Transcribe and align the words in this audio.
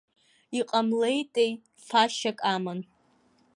Иҟамлеитеи 0.59 1.51
фашьак 1.87 2.37
аман. 2.53 2.79